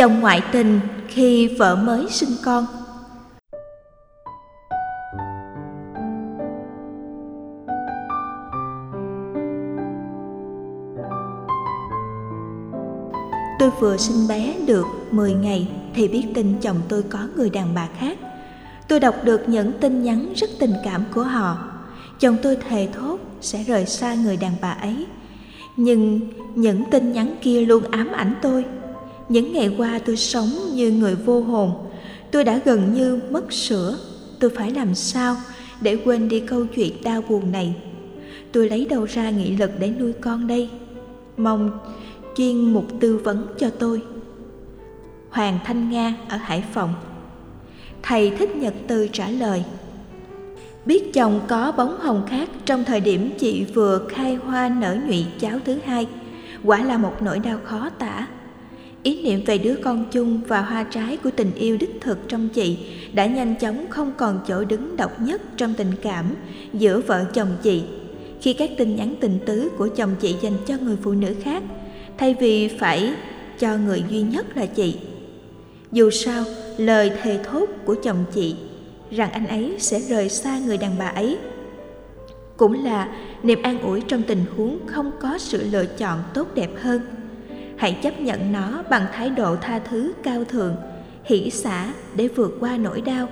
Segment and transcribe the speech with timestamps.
[0.00, 2.66] chồng ngoại tình khi vợ mới sinh con
[13.58, 17.74] Tôi vừa sinh bé được 10 ngày thì biết tin chồng tôi có người đàn
[17.74, 18.18] bà khác.
[18.88, 21.58] Tôi đọc được những tin nhắn rất tình cảm của họ.
[22.20, 25.06] Chồng tôi thề thốt sẽ rời xa người đàn bà ấy.
[25.76, 26.20] Nhưng
[26.54, 28.64] những tin nhắn kia luôn ám ảnh tôi.
[29.30, 31.72] Những ngày qua tôi sống như người vô hồn.
[32.30, 33.98] Tôi đã gần như mất sữa.
[34.40, 35.36] Tôi phải làm sao
[35.80, 37.74] để quên đi câu chuyện đau buồn này.
[38.52, 40.68] Tôi lấy đâu ra nghị lực để nuôi con đây?
[41.36, 41.78] Mong
[42.36, 44.02] chuyên mục tư vấn cho tôi
[45.30, 46.94] Hoàng Thanh Nga ở Hải Phòng
[48.02, 49.64] Thầy Thích Nhật Từ trả lời
[50.84, 55.26] Biết chồng có bóng hồng khác trong thời điểm chị vừa khai hoa nở nhụy
[55.40, 56.06] cháu thứ hai
[56.64, 58.26] Quả là một nỗi đau khó tả
[59.02, 62.48] Ý niệm về đứa con chung và hoa trái của tình yêu đích thực trong
[62.48, 62.78] chị
[63.12, 66.34] đã nhanh chóng không còn chỗ đứng độc nhất trong tình cảm
[66.72, 67.82] giữa vợ chồng chị.
[68.40, 71.62] Khi các tin nhắn tình tứ của chồng chị dành cho người phụ nữ khác,
[72.18, 73.14] thay vì phải
[73.58, 74.96] cho người duy nhất là chị.
[75.92, 76.44] Dù sao,
[76.78, 78.54] lời thề thốt của chồng chị
[79.10, 81.38] rằng anh ấy sẽ rời xa người đàn bà ấy.
[82.56, 83.08] Cũng là
[83.42, 87.00] niềm an ủi trong tình huống không có sự lựa chọn tốt đẹp hơn
[87.80, 90.76] hãy chấp nhận nó bằng thái độ tha thứ, cao thượng,
[91.24, 93.28] hỷ xả để vượt qua nỗi đau.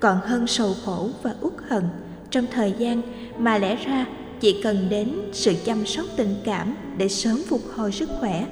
[0.00, 1.82] Còn hơn sầu khổ và uất hận,
[2.30, 3.02] trong thời gian
[3.38, 4.06] mà lẽ ra
[4.40, 8.46] chỉ cần đến sự chăm sóc tình cảm để sớm phục hồi sức khỏe,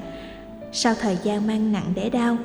[0.73, 2.39] sau thời gian mang nặng đẻ đau,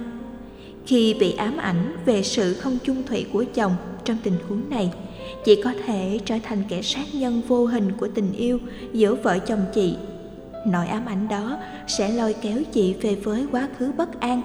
[0.86, 4.92] khi bị ám ảnh về sự không chung thủy của chồng trong tình huống này
[5.46, 8.60] chị có thể trở thành kẻ sát nhân vô hình của tình yêu
[8.94, 9.96] giữa vợ chồng chị
[10.66, 14.42] nỗi ám ảnh đó sẽ lôi kéo chị về với quá khứ bất an,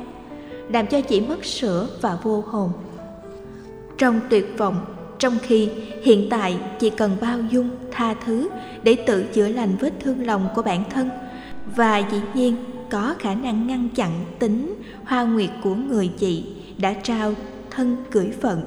[0.68, 2.72] làm cho chị mất sữa và vô hồn.
[3.98, 4.84] Trong tuyệt vọng,
[5.18, 5.70] trong khi
[6.02, 8.48] hiện tại chị cần bao dung, tha thứ
[8.82, 11.08] để tự chữa lành vết thương lòng của bản thân
[11.76, 12.56] và dĩ nhiên
[12.90, 16.44] có khả năng ngăn chặn tính hoa nguyệt của người chị
[16.78, 17.34] đã trao
[17.70, 18.62] thân cưỡi phận.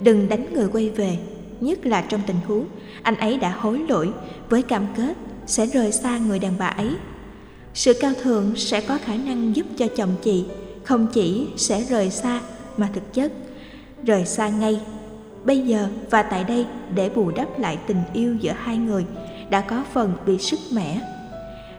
[0.00, 1.18] Đừng đánh người quay về,
[1.60, 2.66] nhất là trong tình huống
[3.02, 4.10] anh ấy đã hối lỗi
[4.48, 5.14] với cam kết
[5.46, 6.90] sẽ rời xa người đàn bà ấy.
[7.74, 10.44] Sự cao thượng sẽ có khả năng giúp cho chồng chị,
[10.84, 12.40] không chỉ sẽ rời xa
[12.76, 13.32] mà thực chất,
[14.04, 14.80] rời xa ngay.
[15.44, 19.04] Bây giờ và tại đây để bù đắp lại tình yêu giữa hai người
[19.50, 21.00] đã có phần bị sức mẻ.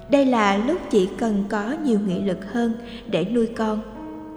[0.09, 2.73] Đây là lúc chị cần có nhiều nghị lực hơn
[3.07, 3.81] để nuôi con.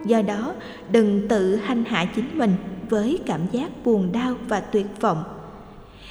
[0.06, 0.54] Do đó,
[0.92, 2.54] đừng tự hành hạ chính mình
[2.88, 5.24] với cảm giác buồn đau và tuyệt vọng.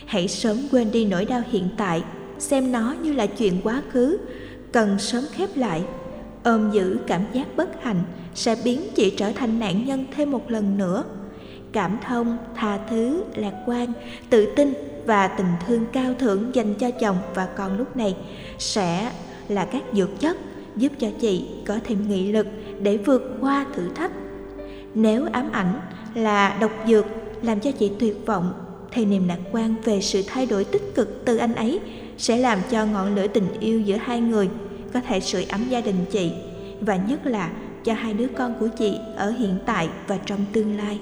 [0.06, 2.04] Hãy sớm quên đi nỗi đau hiện tại
[2.40, 4.18] xem nó như là chuyện quá khứ
[4.72, 5.84] cần sớm khép lại
[6.44, 8.02] ôm giữ cảm giác bất hạnh
[8.36, 11.04] sẽ biến chị trở thành nạn nhân thêm một lần nữa
[11.72, 13.94] cảm thông, tha thứ, lạc quan,
[14.30, 14.74] tự tin
[15.06, 18.16] và tình thương cao thượng dành cho chồng và con lúc này
[18.58, 19.12] sẽ
[19.48, 20.38] là các dược chất
[20.76, 22.48] giúp cho chị có thêm nghị lực
[22.82, 24.12] để vượt qua thử thách.
[24.94, 25.82] Nếu ám ảnh
[26.16, 27.06] là độc dược
[27.42, 28.54] làm cho chị tuyệt vọng
[28.92, 31.80] thì niềm lạc quan về sự thay đổi tích cực từ anh ấy
[32.18, 34.50] sẽ làm cho ngọn lửa tình yêu giữa hai người
[34.94, 36.32] có thể sưởi ấm gia đình chị,
[36.82, 37.52] và nhất là
[37.84, 41.00] cho hai đứa con của chị ở hiện tại và trong tương lai.